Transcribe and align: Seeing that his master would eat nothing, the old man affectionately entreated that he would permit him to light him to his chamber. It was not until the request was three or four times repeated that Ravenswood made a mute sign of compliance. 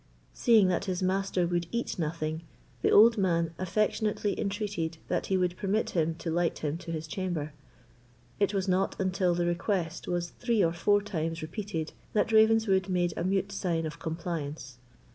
Seeing 0.33 0.67
that 0.69 0.85
his 0.85 1.03
master 1.03 1.45
would 1.45 1.67
eat 1.71 1.99
nothing, 1.99 2.41
the 2.81 2.89
old 2.89 3.19
man 3.19 3.53
affectionately 3.59 4.33
entreated 4.39 4.97
that 5.09 5.27
he 5.27 5.37
would 5.37 5.55
permit 5.57 5.91
him 5.91 6.15
to 6.15 6.31
light 6.31 6.57
him 6.65 6.75
to 6.79 6.91
his 6.91 7.05
chamber. 7.05 7.53
It 8.39 8.51
was 8.51 8.67
not 8.67 8.99
until 8.99 9.35
the 9.35 9.45
request 9.45 10.07
was 10.07 10.31
three 10.39 10.63
or 10.63 10.73
four 10.73 11.03
times 11.03 11.43
repeated 11.43 11.93
that 12.13 12.31
Ravenswood 12.31 12.89
made 12.89 13.13
a 13.15 13.23
mute 13.23 13.51
sign 13.51 13.85
of 13.85 13.99
compliance. 13.99 14.79